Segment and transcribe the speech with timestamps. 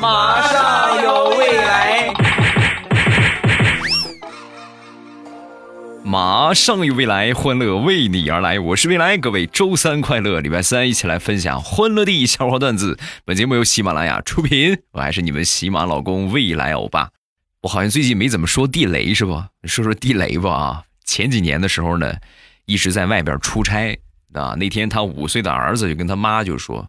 [0.00, 2.12] 马上有未来，
[6.02, 8.58] 马上有未来，欢乐为你而来。
[8.58, 12.98] 我是未来，各位周三快乐，礼拜三一起来分享欢乐的笑话段子。
[13.24, 17.10] 本节目由喜马拉雅出品，我还是你们喜马老公未来欧巴。
[17.62, 19.40] 我好像最近没怎么说地雷是不？
[19.64, 20.82] 说说地雷吧啊！
[21.04, 22.12] 前几年的时候呢，
[22.64, 23.96] 一直在外边出差
[24.34, 24.56] 啊。
[24.58, 26.88] 那天他五岁的儿子就跟他妈就说。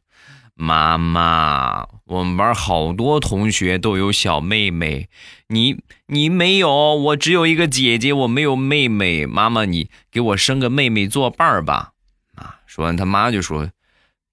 [0.60, 5.08] 妈妈，我们班好多同学都有小妹妹，
[5.50, 5.77] 你
[6.08, 9.28] 你没有，我只有一个姐姐，我没有妹妹。
[9.28, 11.91] 妈妈，你给我生个妹妹作伴儿吧。
[12.34, 13.70] 啊，说完他妈就说：“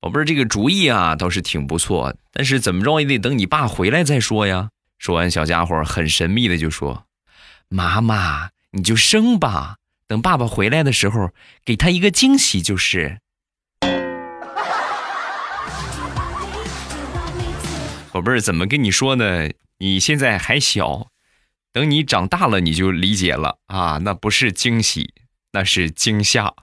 [0.00, 7.04] 宝贝儿，这个主意啊倒是挺不错，但是怎么着也得等你爸回来再说呀。”说完，小家伙很神秘的就说
[7.68, 9.76] ：“妈妈，你就生吧，
[10.08, 11.32] 等爸爸回来的时候
[11.66, 13.18] 给他一个惊喜就是。”
[18.14, 19.50] 宝贝儿，怎么跟你说呢？
[19.78, 21.08] 你现在还小，
[21.72, 23.98] 等你长大了你就理解了啊！
[24.02, 25.12] 那不是惊喜，
[25.50, 26.54] 那是惊吓。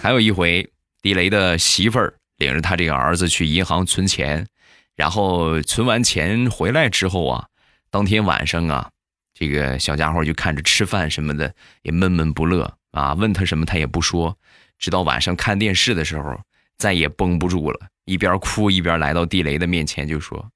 [0.00, 0.70] 还有一回，
[1.02, 4.46] 地雷的媳妇儿领着他这个儿子去银行存钱，
[4.94, 7.48] 然后存完钱回来之后啊，
[7.90, 8.88] 当天晚上啊，
[9.34, 14.36] 这个小家伙就看着吃饭什么的也闷闷不乐啊，问他什么他也不说。
[14.78, 16.40] 直到晚上看电视的时候，
[16.78, 20.50] 再也绷不住了，一边哭一边来到地雷的面前，就说：“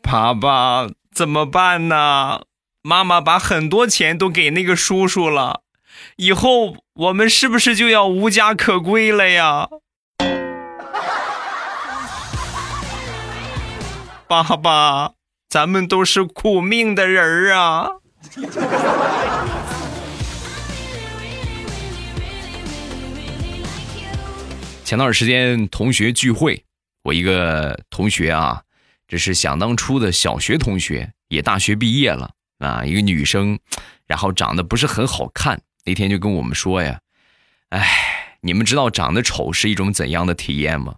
[0.00, 2.42] 爸爸，怎么办呢？
[2.82, 5.62] 妈妈把很多钱都给那个叔叔了，
[6.16, 9.68] 以后我们是不是就要无家可归了呀？”
[14.28, 15.14] 爸爸，
[15.48, 17.88] 咱们都是苦命的人儿啊。
[24.86, 26.64] 前段时间同学聚会，
[27.02, 28.62] 我一个同学啊，
[29.08, 32.30] 这是想当初的小学同学，也大学毕业了
[32.60, 33.58] 啊，一个女生，
[34.06, 35.60] 然后长得不是很好看。
[35.84, 37.00] 那天就跟我们说呀，
[37.70, 37.84] 哎，
[38.42, 40.94] 你们知道长得丑是一种怎样的体验吗？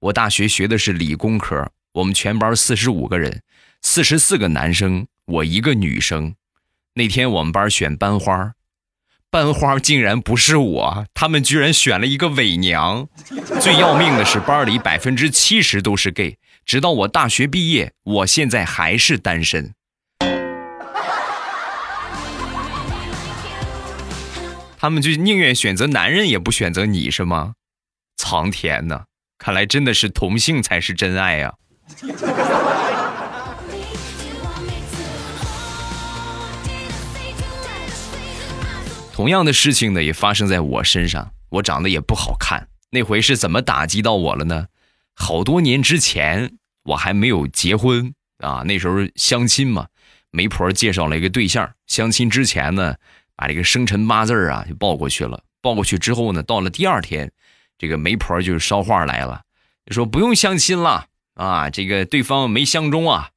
[0.00, 3.42] 我大学学的是理工科，我们全班四十五个人，
[3.80, 6.34] 四十四个男生，我一个女生。
[6.92, 8.52] 那天我们班选班花。
[9.30, 13.06] 班花竟然不是我，他们居然选了一个伪娘。
[13.60, 16.36] 最要命的是，班里百分之七十都是 gay。
[16.66, 19.72] 直到我大学毕业，我现在还是单身。
[24.76, 27.52] 他们就宁愿选择男人，也不选择你，是吗？
[28.16, 29.04] 苍天呐，
[29.38, 31.54] 看来真的是同性才是真爱呀！
[39.20, 41.34] 同样的事情呢，也发生在我身上。
[41.50, 44.68] 我长得也不好看，那回是怎么打击到我了呢？
[45.14, 49.88] 好多年之前，我还没有结婚啊，那时候相亲嘛，
[50.30, 51.70] 媒婆介绍了一个对象。
[51.86, 52.94] 相亲之前呢，
[53.36, 55.44] 把这个生辰八字啊就报过去了。
[55.60, 57.30] 报过去之后呢，到了第二天，
[57.76, 59.42] 这个媒婆就捎话来了，
[59.90, 63.28] 说不用相亲了啊，这个对方没相中啊。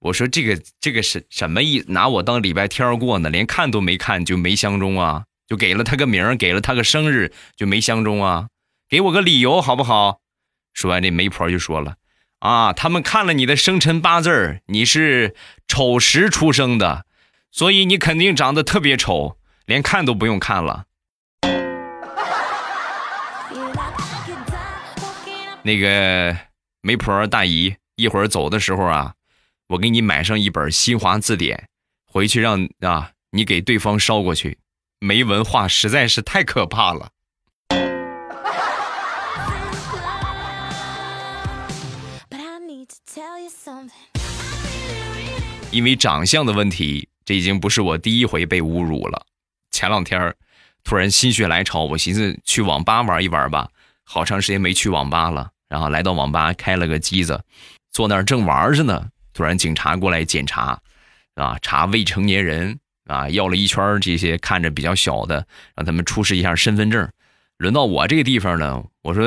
[0.00, 1.84] 我说这个这个是什么意？
[1.88, 3.28] 拿我当礼拜天过呢？
[3.30, 5.24] 连看都没看就没相中啊？
[5.48, 8.46] 就给了他个名给了他个生日就没相中啊？
[8.88, 10.20] 给我个理由好不好？
[10.72, 11.96] 说完这媒婆就说了
[12.38, 15.34] 啊，他们看了你的生辰八字你是
[15.66, 17.04] 丑时出生的，
[17.50, 20.84] 所以你肯定长得特别丑，连看都不用看了。
[25.64, 26.36] 那个
[26.82, 29.14] 媒婆大姨一会儿走的时候啊。
[29.68, 31.68] 我给你买上一本新华字典，
[32.06, 34.56] 回去让啊你给对方捎过去。
[34.98, 37.10] 没文化实在是太可怕了。
[45.70, 49.26] 因为长相的问题，这已经不是我第一回被侮辱了。
[49.70, 50.34] 前两天
[50.82, 53.68] 突然心血来潮，我寻思去网吧玩一玩吧，
[54.02, 55.50] 好长时间没去网吧了。
[55.68, 57.44] 然后来到网吧，开了个机子，
[57.92, 59.10] 坐那儿正玩着呢。
[59.38, 60.80] 突然，警察过来检查，
[61.36, 65.46] 啊，查未成年人啊，要了一圈这些看着比较小的，
[65.76, 67.08] 让他们出示一下身份证。
[67.56, 69.22] 轮到我这个地方呢，我说，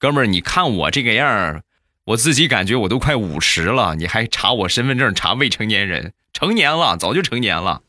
[0.00, 1.62] 哥们儿，你看我这个样
[2.06, 6.14] 我自己感觉我都快五十了，你还查我身份证，查未成年人？
[6.32, 7.80] 成年了，早就成年了。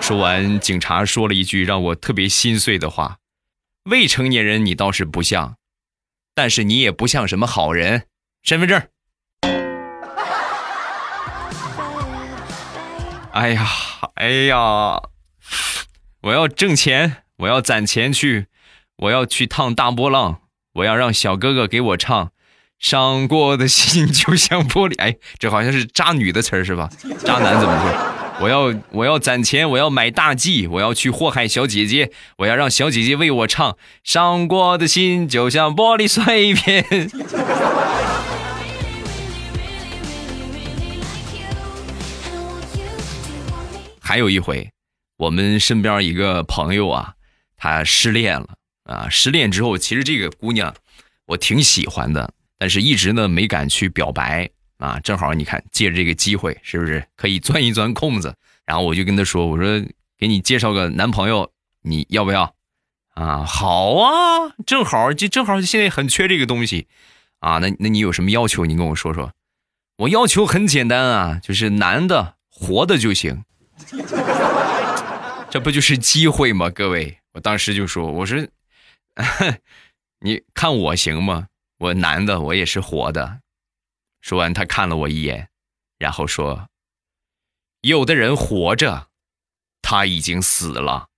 [0.00, 3.18] 说完，警察说了一句让我特别心碎的话
[3.88, 5.54] ：“未成年人你倒是不像，
[6.34, 8.06] 但是你也不像什么好人。”
[8.42, 8.82] 身份证。
[13.32, 13.66] 哎呀，
[14.14, 15.00] 哎呀，
[16.22, 18.46] 我要挣钱，我要攒钱去，
[18.96, 20.40] 我要去趟大波浪，
[20.74, 22.30] 我要让小哥哥给我唱。
[22.78, 26.90] 伤过的心就像玻璃，哎，这好像是渣女的词儿是吧？
[27.24, 27.90] 渣男怎么说？
[28.40, 33.76] 我要我要攒钱，我要买大 G，我要去祸害小姐姐，我要让小姐姐为我唱。
[34.02, 37.08] 伤过的心就像玻璃碎片。
[44.02, 44.72] 还有一回，
[45.16, 47.14] 我们身边一个朋友啊，
[47.56, 48.48] 他失恋了
[48.82, 50.74] 啊，失恋之后，其实这个姑娘
[51.26, 52.34] 我挺喜欢的。
[52.58, 58.34] 但是一直呢没敢去表白啊，正好你看借着这个机会，是不是可以钻一钻空子？
[58.66, 59.84] 然后我就跟他说：“我说
[60.18, 61.52] 给你介绍个男朋友，
[61.82, 62.54] 你要不要？”
[63.14, 66.86] 啊，好啊，正好就正好现在很缺这个东西
[67.40, 67.58] 啊。
[67.58, 68.64] 那那你有什么要求？
[68.64, 69.32] 你跟我说说。
[69.98, 73.44] 我要求很简单啊，就是男的活的就行。
[75.50, 76.70] 这不就是机会吗？
[76.70, 78.46] 各位，我当时就说：“我说
[80.20, 81.46] 你看我行吗？”
[81.78, 83.40] 我男的，我也是活的。
[84.20, 85.48] 说完，他看了我一眼，
[85.98, 86.68] 然后说
[87.82, 89.08] ：“有的人活着，
[89.82, 91.08] 他已经死了。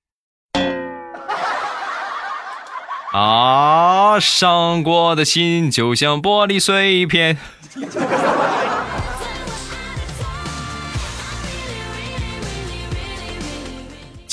[3.12, 7.37] ”啊，伤过的心就像玻璃碎片。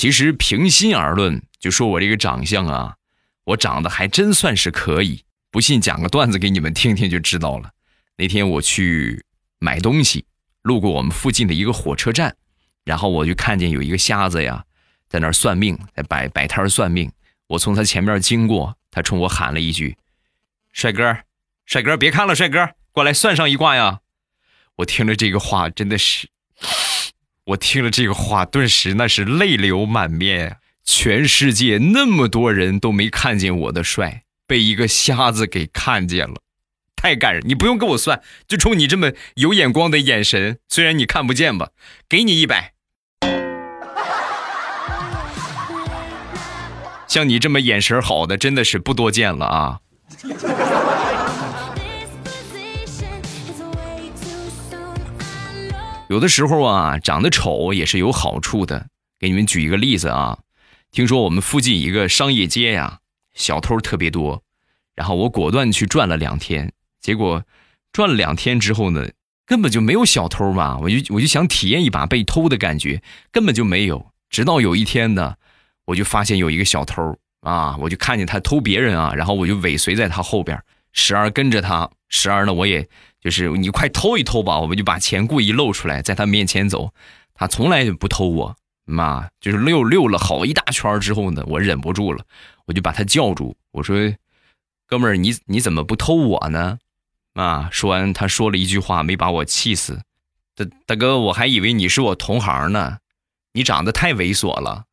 [0.01, 2.95] 其实，平心而论，就说我这个长相啊，
[3.43, 5.23] 我长得还真算是可以。
[5.51, 7.69] 不信，讲个段子给你们听听就知道了。
[8.17, 9.23] 那天我去
[9.59, 10.25] 买东西，
[10.63, 12.35] 路过我们附近的一个火车站，
[12.83, 14.65] 然后我就看见有一个瞎子呀，
[15.07, 17.11] 在那儿算命，在摆摆摊算命。
[17.45, 19.97] 我从他前面经过，他冲我喊了一句
[20.73, 21.15] ：“帅哥，
[21.67, 23.99] 帅哥，别看了，帅哥，过来算上一卦呀！”
[24.77, 26.27] 我听了这个话，真的是，
[27.45, 30.57] 我听了这个话，顿时那是泪流满面。
[30.83, 34.23] 全世界那么多人都没看见我的帅。
[34.47, 36.35] 被一个瞎子给看见了，
[36.95, 37.41] 太感人！
[37.45, 41.69] 你不用跟我算，就冲你这么有眼光的眼神，虽然你看不见吧，
[42.09, 42.73] 给你一百。
[47.07, 49.79] 像你这么眼神好的，真的是不多见了啊！
[56.11, 58.87] 有的时候啊，长得丑也是有好处的。
[59.17, 60.39] 给你们举一个例子啊，
[60.91, 62.99] 听说我们附近一个商业街呀。
[63.33, 64.43] 小偷特别多，
[64.93, 67.45] 然后我果断去转了两天，结果
[67.93, 69.07] 转了两天之后呢，
[69.45, 70.77] 根本就没有小偷嘛。
[70.79, 74.11] 我就我就想体验一把被偷的感觉，根本就没有。
[74.29, 75.35] 直到有一天呢，
[75.85, 80.61] 我就发现有一个小偷啊，我就看见他偷别人啊，然后我就尾随在他后边，
[80.91, 82.85] 时而跟着他，时而呢，我也
[83.21, 86.91] 就是你快偷一偷吧，我们就把钱故意露出来，在他面前走，
[87.33, 88.55] 他从来就不偷我。
[88.83, 92.25] 妈，就是溜溜了好一大圈之后呢，我忍不住了，
[92.65, 93.95] 我就把他叫住，我说
[94.87, 96.79] ：“哥们儿，你你怎么不偷我呢？”
[97.35, 100.01] 啊，说完他说了一句话，没把我气死。
[100.55, 102.97] 大大哥，我还以为你是我同行呢，
[103.53, 104.85] 你长得太猥琐了。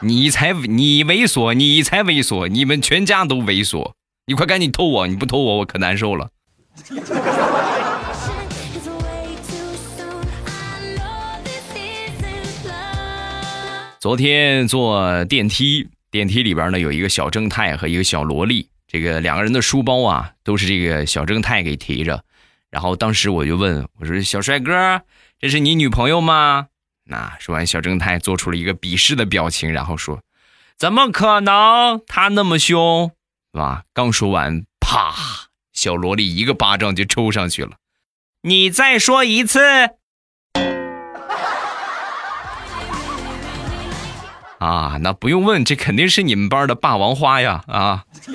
[0.00, 3.92] 你才你猥琐，你才猥琐，你们全家都猥琐。
[4.26, 6.28] 你快赶紧偷我，你不偷我，我可难受了。
[13.98, 22.22] 昨天坐电梯，电梯里边呢有一个小正太和一个小萝莉，这个两个人的书包啊都是这个小正太给提着。
[22.70, 25.00] 然后当时我就问我说：“小帅哥，
[25.40, 26.66] 这是你女朋友吗？”
[27.08, 30.18] 那说完，小正太做出了一个鄙视的表情，然后说
[30.76, 32.02] ：“怎么可能？
[32.06, 33.12] 他那么凶，
[33.52, 35.14] 是吧？”刚说完，啪，
[35.72, 37.76] 小萝莉一个巴掌就抽上去了。
[38.42, 39.60] 你再说一次。
[44.58, 47.62] 啊，那不用问，这肯定是你们班的霸王花呀！
[47.68, 48.04] 啊，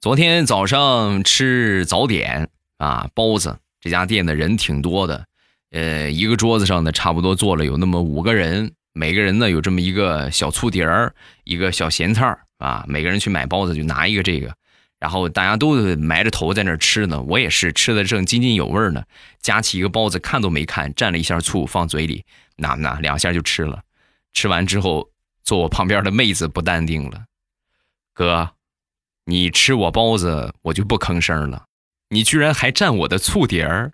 [0.00, 3.56] 昨天早上吃早点啊，包子。
[3.80, 5.24] 这家店的人挺多的，
[5.70, 14.52] 呃，一个桌子上呢，差不多坐了有那么五个人，每个人呢有这么一个小醋碟儿，一个小咸菜儿啊，每个人去买包子就拿一个这个。
[14.98, 19.04] 然后大家都埋着头在那儿吃呢，我也是吃的正津津有味呢。
[19.40, 22.24] 夹起一个包子，看都没看，蘸了一下醋放嘴里，
[22.56, 23.80] 那那两下就吃了。
[24.32, 25.08] 吃完之后，
[25.46, 27.24] 坐我旁边的妹子不淡定了
[28.12, 28.50] ：“哥，
[29.26, 31.66] 你吃我包子，我就不吭声了。
[32.08, 33.92] 你居然还蘸我的醋碟儿，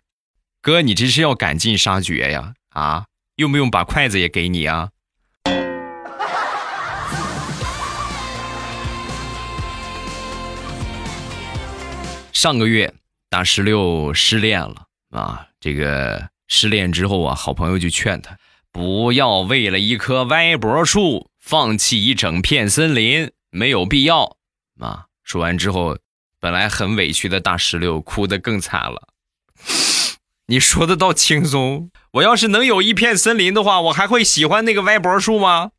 [0.63, 2.55] 哥，你这是要赶尽杀绝呀？
[2.71, 3.05] 啊，
[3.37, 4.89] 用不用把筷子也给你啊？”
[12.33, 12.95] 上个月
[13.29, 18.39] 大石榴失恋了啊，这个失恋之后啊，好朋友就劝他
[18.73, 24.37] 不要为了一棵歪脖树放弃一整片森林，没有必要
[24.79, 25.07] 啊。
[25.25, 25.99] 说完之后，
[26.41, 29.09] 本来很委屈的大石榴哭得更惨了。
[30.47, 35.73] 你说的倒轻松，我要是能有一片森林的话，我还会喜欢那个歪脖树吗？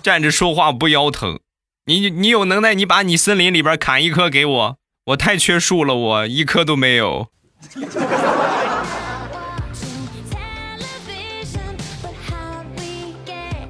[0.00, 1.40] 站着说话不腰疼，
[1.86, 7.28] 你你有能耐，你把你森林里边砍一棵给我，我太缺树了，我一棵都没有。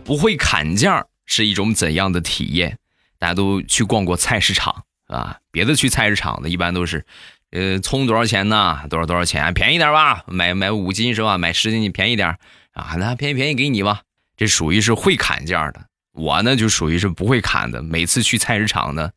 [0.09, 2.79] 不会砍价是一种怎样的体验？
[3.19, 5.37] 大家都去逛过菜市场啊？
[5.51, 7.05] 别的去菜市场的一般都是，
[7.51, 8.87] 呃，葱多少钱呢？
[8.89, 9.53] 多少多少钱？
[9.53, 11.37] 便宜点吧，买买五斤是吧？
[11.37, 12.39] 买十斤你便宜点
[12.73, 12.95] 啊？
[12.97, 14.01] 那便宜便宜给你吧。
[14.35, 15.89] 这属于是会砍价的。
[16.13, 17.83] 我呢就属于是不会砍的。
[17.83, 19.11] 每次去菜市场呢，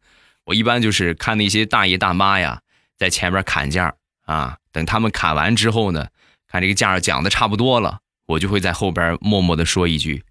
[0.44, 2.60] 我一般就是看那些大爷大妈呀
[2.98, 3.96] 在前面砍价
[4.26, 6.10] 啊，等他们砍完之后呢，
[6.50, 10.24] 看这个价讲的差不多了，我就会在后边默默的说一句：“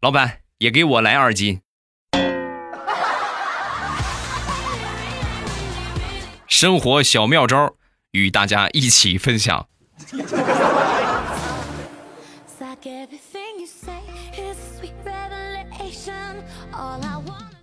[0.00, 1.60] 老板也给我来二斤。”
[6.46, 7.74] 生活小妙招
[8.12, 9.66] 与大家一起分享。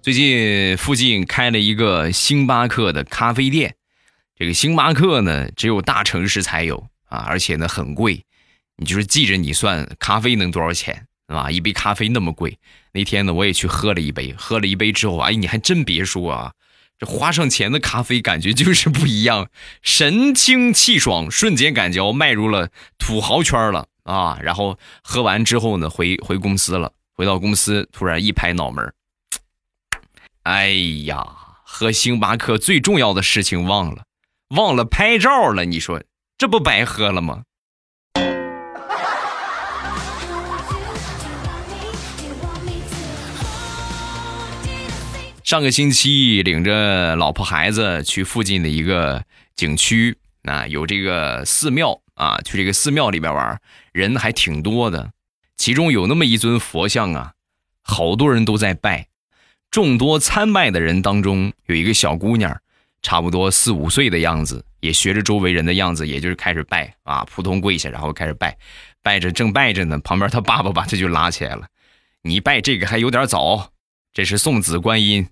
[0.01, 3.75] 最近附近开了一个星巴克的咖啡店，
[4.35, 8.25] 这个星巴克呢只有大城市才有啊，而且呢很贵。
[8.75, 11.49] 你就是记着你算咖啡能多少钱啊？
[11.49, 12.57] 一杯咖啡那么贵。
[12.91, 16.53] 那天呢我也去喝了一杯，喝了一杯之后，哎，你还真别说啊，
[16.97, 19.49] 这花上钱的咖啡感觉就是不一样，
[19.81, 24.37] 神清气爽，瞬间感觉迈入了土豪圈了啊！
[24.41, 28.93] 然后喝完之后呢，回回公司了，回到公司突然一拍脑门。
[30.43, 30.69] 哎
[31.05, 31.25] 呀，
[31.63, 34.03] 喝星巴克最重要的事情忘了，
[34.55, 35.65] 忘了拍照了。
[35.65, 36.01] 你说
[36.37, 37.43] 这不白喝了吗？
[45.45, 49.23] 上个星期领着老婆孩子去附近的一个
[49.55, 53.61] 景区，啊，有这个寺庙啊，去这个寺庙里边玩，
[53.93, 55.11] 人还挺多的。
[55.55, 57.33] 其中有那么一尊佛像啊，
[57.83, 59.05] 好多人都在拜。
[59.69, 62.59] 众多参拜的人当中，有一个小姑娘，
[63.03, 68.57] 差不多四五岁的样子，也学着周围人的样子，也就是开始拜啊，扑通跪下，然后开始拜，
[69.03, 71.67] 拜着正拜着呢，旁边他爸爸把他就拉起来了，
[72.23, 73.73] 你拜这个还有点早，
[74.11, 75.27] 这是送子观音。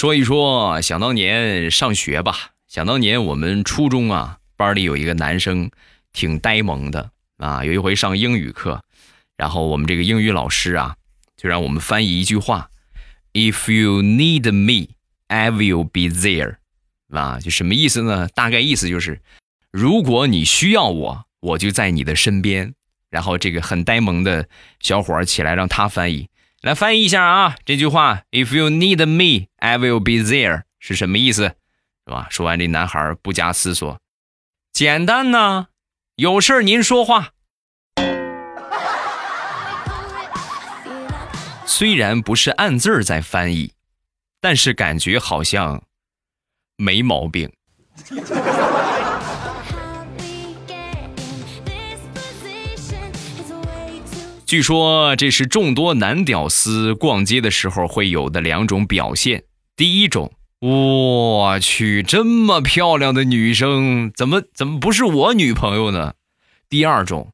[0.00, 5.70] 说一说想当年上学吧，想当年我们初中啊，班里有一个男生。
[6.14, 7.62] 挺呆萌的啊！
[7.62, 8.80] 有一回上英语课，
[9.36, 10.96] 然后我们这个英语老师啊，
[11.36, 12.70] 就让我们翻译一句话
[13.34, 14.94] ：“If you need me,
[15.26, 16.56] I will be there。”
[17.14, 18.26] 啊，就什么意思呢？
[18.28, 19.20] 大概意思就是，
[19.70, 22.72] 如果你需要我，我就在你的身边。
[23.10, 24.48] 然后这个很呆萌的
[24.80, 26.29] 小伙儿起来让他翻译，
[26.62, 27.56] 来翻译一下啊！
[27.64, 31.54] 这句话：“If you need me, I will be there。”是什么意思？
[32.04, 32.28] 是吧？
[32.30, 33.98] 说完，这男孩不加思索
[34.70, 35.68] ：“简单呢。”
[36.16, 37.30] 有事您说话。
[41.64, 43.72] 虽然不是按字在翻译，
[44.38, 45.82] 但是感觉好像
[46.76, 47.50] 没毛病。
[54.50, 59.44] 据说这是众多男屌丝逛街的时候会有的两种表现。
[59.76, 60.32] 第一种。
[60.58, 66.14] 我去，这么漂亮的女生，怎么怎么不是我女朋友呢？
[66.68, 67.30] 第二种，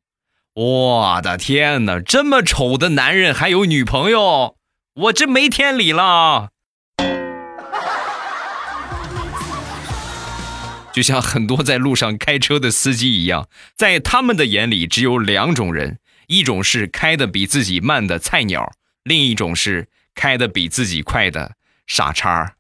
[0.53, 4.57] 我的天哪，这么丑的男人还有女朋友，
[4.97, 6.51] 我这没天理了。
[10.93, 18.73] 就像很多在路上开车的司机一样，在他们的眼里只有两种人：一种是开的比自己慢的菜鸟，
[19.05, 21.55] 另一种是开的比自己快的
[21.87, 22.55] 傻叉。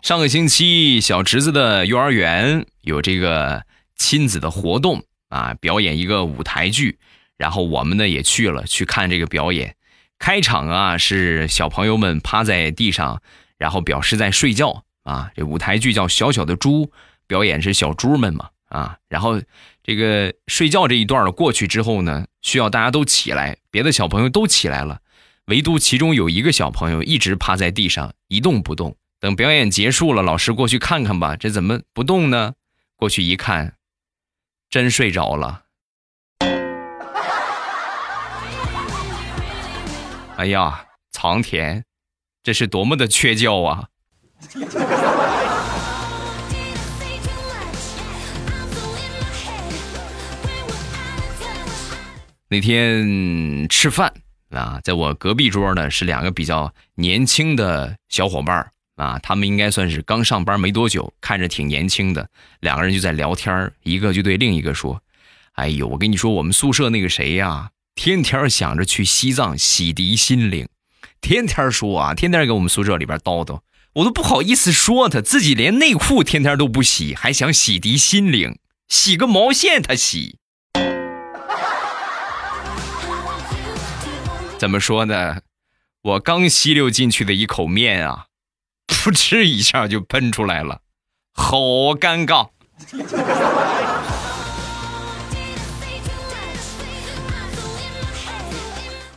[0.00, 3.64] 上个星期，小侄子的幼儿园有这个
[3.96, 6.98] 亲子的活动啊，表演一个舞台剧，
[7.36, 9.76] 然后我们呢也去了去看这个表演。
[10.18, 13.20] 开场啊是小朋友们趴在地上，
[13.58, 15.30] 然后表示在睡觉啊。
[15.34, 16.86] 这舞台剧叫《小小的猪》，
[17.26, 19.40] 表演是小猪们嘛啊，然后。
[19.84, 25.00] 这个睡觉这一段过去之后呢，需要大家都起来，别的小朋友都起来了，
[25.46, 32.54] 唯独其中有一个小朋友一直趴在地上一动不动，等表演结束了，老师过去看看吧，这怎么不动呢？
[32.94, 33.74] 过去一看，
[34.70, 35.64] 真睡着了。
[40.38, 41.82] 哎呀，藏田，
[42.44, 43.88] 这是多么的缺觉啊！
[52.48, 54.12] 那天吃饭
[54.50, 62.28] 啊，在我隔壁桌呢是两个比较年轻的小伙伴啊，他们应该算是刚上班没多久，看着挺年轻的。
[62.60, 65.00] 两个人就在聊天一个就对另一个说
[65.56, 70.68] ：“哎呦，我跟你说，我们宿舍那个谁呀，天天想着去西藏洗涤心灵，
[71.22, 73.60] 天天说啊，天天给我们宿舍里边叨叨，
[73.94, 78.58] 我都不好意思说他，自己连内裤天天都不洗，还想洗涤心灵，
[78.88, 80.38] 洗个毛线他洗。”
[84.56, 85.42] 怎么说呢？
[86.00, 88.28] 我刚吸溜进去的一口面啊，
[88.86, 90.80] 噗嗤一下就喷出来了，
[91.34, 91.58] 好
[91.94, 92.48] 尴尬。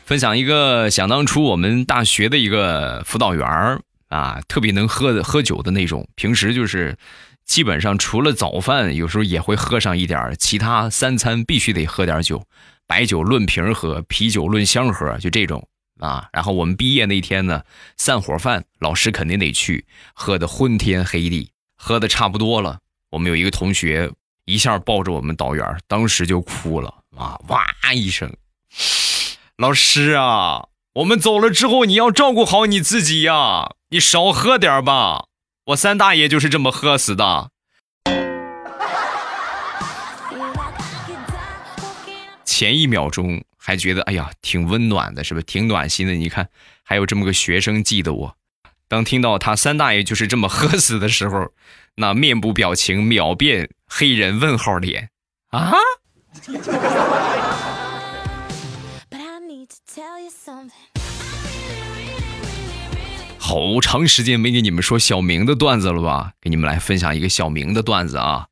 [0.03, 3.79] 分享一个想当初我们大学的一个辅导员
[4.15, 6.97] 啊，特别能喝的喝酒的那种，平时就是
[7.43, 12.41] 基本上除了早饭，有时候也会喝上一点其他三餐必须得喝点酒。
[12.87, 15.67] 白酒论瓶喝，啤酒论箱喝，就这种
[15.99, 16.29] 啊。
[16.31, 17.63] 然后我们毕业那天呢，
[17.97, 22.79] 散伙饭，老师肯定得去，喝的昏天黑地，喝的差不多了。
[23.09, 24.11] 我们有一个同学
[24.45, 28.31] 一下抱着我们导员，当时就哭了啊，哇一声。
[29.57, 35.25] 老师啊，我们走了之后，你要照顾好你自己呀，你少喝点吧。
[35.65, 37.49] 我三大爷就是这么喝死的。
[42.45, 46.13] 前一秒钟还觉得哎呀挺温暖的，是不是挺暖心的？
[46.13, 46.47] 你看
[46.81, 48.37] 还有这么个学生记得我，
[48.87, 51.49] 当听到他三大爷就是这么喝死的时候，
[51.95, 55.09] 那面部表情秒变黑人问号脸
[55.49, 55.73] 啊！
[63.39, 66.33] 好长时间没给你们说小明的段子了吧？
[66.41, 68.47] 给你们来分享一个小明的段子啊，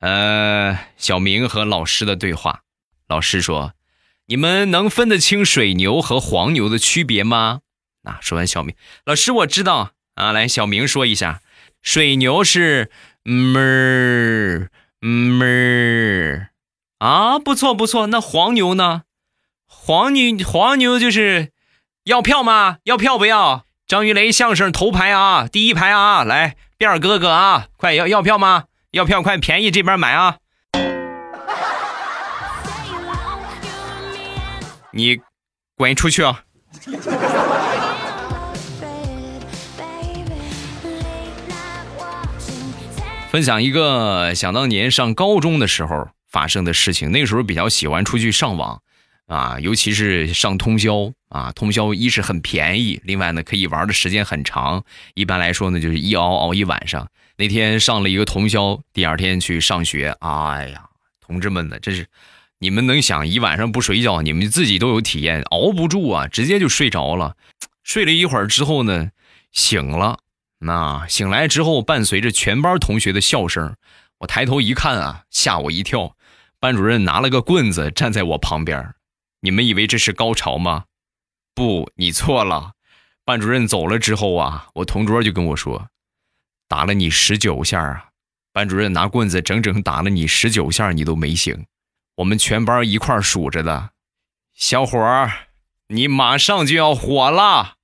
[0.00, 2.60] 呃，小明和老师的对话。
[3.08, 3.72] 老师说
[4.28, 7.60] ：“你们能分得清水牛和黄牛的区别吗？”
[8.04, 10.32] 啊，说完，小明老师我知道啊。
[10.32, 11.40] 来，小明说一下，
[11.82, 12.90] 水牛是
[13.24, 14.68] 哞
[15.00, 16.48] 哞
[16.98, 18.06] 啊，不错不错。
[18.08, 19.02] 那黄牛呢？
[19.74, 21.50] 黄牛黄牛就是
[22.04, 22.76] 要票吗？
[22.84, 23.64] 要票不要？
[23.88, 28.64] 张云雷相声头排啊，第一排啊，来，辫儿哥哥啊，快要要票吗？
[28.92, 30.36] 要票快便宜这边买啊。
[34.92, 35.18] 你
[35.76, 36.44] 滚出去啊！
[43.30, 47.10] 分享一个想当年上高中的时候发生的事情。
[47.10, 48.82] 那个时候比较喜欢出去上网
[49.32, 51.50] 啊，尤其是上通宵啊。
[51.52, 54.84] 通宵一是很便宜，另外呢可以玩的时间很长。
[55.14, 57.08] 一般来说呢就是一熬熬一晚上。
[57.36, 60.14] 那天上了一个通宵，第二天去上学。
[60.20, 60.84] 哎呀，
[61.20, 62.06] 同志们呢，这是。
[62.58, 67.34] 你们能想一晚上不睡觉，你们自己都有体验，熬不住啊，直接就睡着了。
[67.82, 69.10] 睡了一会儿之后呢，
[69.50, 70.18] 醒了。
[70.60, 73.74] 那醒来之后，伴随着全班同学的笑声，
[74.20, 76.14] 我抬头一看啊，吓我一跳。
[76.60, 78.94] 班主任拿了个棍子站在我旁边。
[79.44, 80.84] 你们以为这是高潮吗？
[81.52, 82.74] 不，你错了。
[83.24, 85.88] 班主任走了之后啊，我同桌就跟我说，
[86.68, 88.10] 打了你十九下啊。
[88.52, 91.66] 班主任拿棍子整整打了你十九下，你都没醒。
[92.18, 93.90] 我们全班一块数着的，
[94.54, 95.48] 小伙儿，
[95.88, 97.74] 你马上就要火了。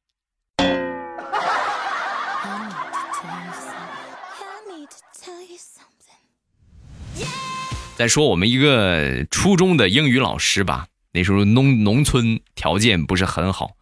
[7.96, 13.72] 再说我们一个初中的英语老师吧，那时候农农村条件不是很好，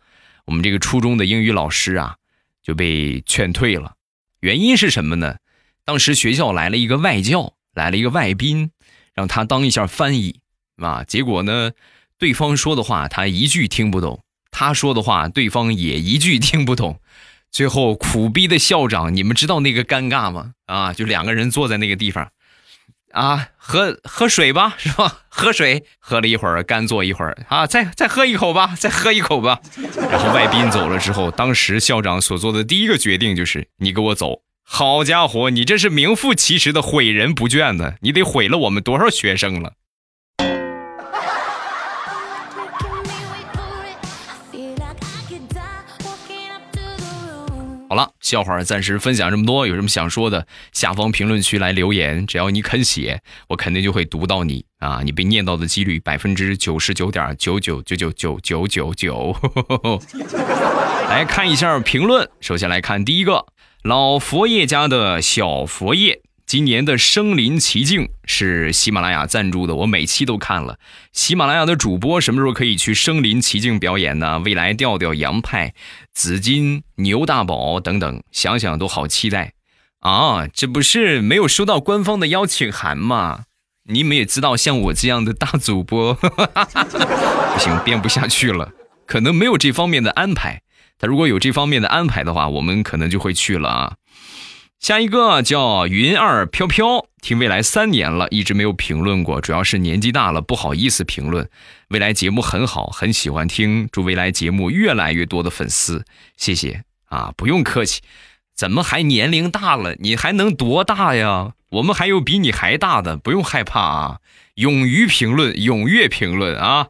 [0.45, 2.17] 我们这个初中的英语老师啊
[2.63, 3.95] 就被劝退了。
[4.41, 5.37] 原因是什么呢？
[5.85, 8.71] 当时学校来了一个外教，来了一个外宾。
[9.15, 10.41] 让他当一下翻译，
[10.77, 11.73] 啊，结果呢，
[12.19, 17.01] 对方说的话他一句听不懂，他说的话对方也一句听不懂，
[17.51, 20.53] 最后苦逼的校长，你们知道那个尴尬吗？
[20.67, 22.31] 啊，就两个人坐在那个地方，
[23.17, 25.21] 啊，喝喝水吧，是吧？
[25.31, 29.59] 喝水，喝了一会儿，干坐一会儿，啊，再再喝一口吧，再喝一口吧。
[30.11, 34.43] 然后外宾走了之后，当时校长所做的第一个决定就是，你给我走。
[34.69, 37.95] 好家伙，你这是名副其实的毁人不倦呢！
[38.03, 39.73] 你得毁了我们多少学生了？
[47.89, 55.03] 好了，笑话暂时分享这么多，有什么想说的，下方评论区来留言，只要你肯写，我肯定就会读到你啊！
[55.05, 59.37] 你被念到的几率百分之九十九点九九九九九九九九。
[61.09, 63.47] 来看一下评论，首先来看第一个，
[63.85, 66.21] 老佛爷家的小佛爷。
[66.45, 70.79] 今年的身临其境是喜马拉雅赞助的，我每期都看了。
[71.13, 74.39] 喜马拉雅的主播什么时候可以去身临其境表演呢？
[74.39, 75.75] 未来调调、杨派、
[76.17, 79.53] 紫金、牛大宝等等，想想都好期待
[80.01, 80.49] 啊！
[80.49, 83.43] 这不是没有收到官方的邀请函吗？
[83.85, 88.73] 你们也知道，像我这样的大主播， 不行，编不下去了，
[89.07, 90.63] 可能没有这方面的安排。
[90.99, 93.93] 他如果有这方面的安排的话，我们可能就会去了啊。
[94.79, 101.49] 下一个叫云儿飘飘，听未来三年了，一直没有评论过，主要是年纪大了，不好意思评论。
[101.89, 106.05] 未来节目很好，很喜欢听，祝未来节目越来越多的粉丝，
[106.37, 108.03] 谢谢啊，不用客气。
[108.55, 109.97] 怎么还年龄大了？
[109.99, 111.53] 你还能多大呀？
[111.71, 114.19] 我们还有比你还大的，不用害怕啊，
[114.55, 116.89] 勇于评论，踊跃评论啊。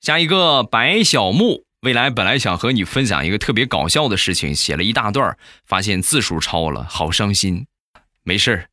[0.00, 1.64] 下一个白小木。
[1.82, 7.66] 未来本来想和你分享一个特别搞笑的事情，写了一大段，发现字数超了，好伤心。
[8.22, 8.66] 没事儿，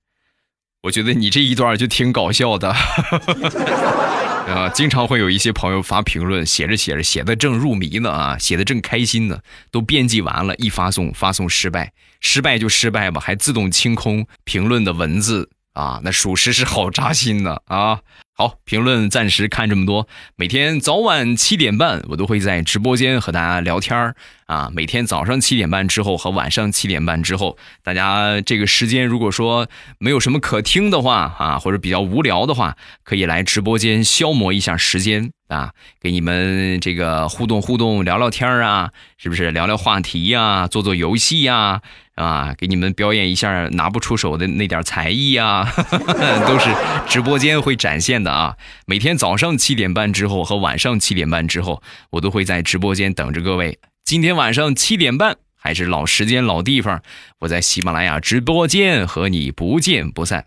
[0.83, 2.69] 我觉得你这一段就挺搞笑的。
[4.45, 9.39] 啊，经常会有一些朋友发评论，写着写着写的正入迷呢啊，写的正开心呢，
[9.71, 11.91] 都编辑完了，一发送发送失败，
[12.21, 18.01] 失败就失败吧，还自动清空评论的文字啊，那属实是好扎心呢啊。
[18.39, 20.07] 好，评论暂时看这么多。
[20.37, 24.69] 每天早晚七点半，我都会在直播间和大家聊天儿啊。
[24.73, 41.81] 每天早上七点半之后和晚上七点半之后，大家这个时间如果说没有什么可听的话啊，或者比较无聊的话，可以来直播间消磨一下时间啊，给你们这个互动互动，聊聊天儿啊，是不是聊聊话题呀，做做游戏呀？
[42.19, 45.65] 啊给你们表演一下拿不出手的那点才艺啊，
[46.45, 46.69] 都是
[47.07, 48.55] 直播间会展现的啊。
[48.85, 53.79] 每天早上七点半之后和晚上七点半之后，我都会在直播间等着各位。
[54.03, 57.01] 今天晚上七点半还是老时间老地方，
[57.39, 60.45] 我在喜马拉雅直播间和你不见不散。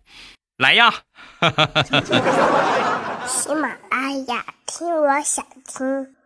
[0.58, 0.92] 来呀！
[3.26, 6.21] 喜马拉雅听，我想听。